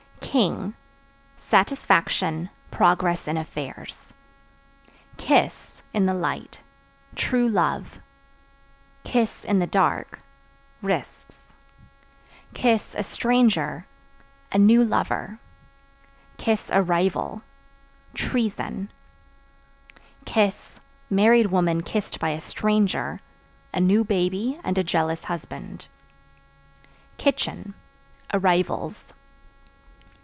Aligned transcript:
King 0.21 0.75
Satisfaction, 1.35 2.49
progress 2.69 3.27
in 3.27 3.35
affairs. 3.35 4.13
Kiss 5.17 5.81
(In 5.93 6.05
the 6.05 6.13
light) 6.13 6.61
true 7.15 7.49
love; 7.49 7.99
(in 9.03 9.59
the 9.59 9.67
dark) 9.67 10.21
risks; 10.81 11.35
(a 12.63 13.03
stranger) 13.03 13.85
a 14.53 14.57
new 14.57 14.85
lover; 14.85 15.37
(a 16.71 16.81
rival) 16.81 17.41
treason; 18.13 18.89
(married 21.09 21.47
woman 21.47 21.83
kissed 21.83 22.21
by 22.21 22.29
a 22.29 22.39
stranger) 22.39 23.19
a 23.73 23.81
new 23.81 24.05
baby 24.05 24.61
and 24.63 24.77
a 24.77 24.83
jealous 24.83 25.25
husband. 25.25 25.87
Kitchen 27.17 27.73
Arrivals. 28.33 29.13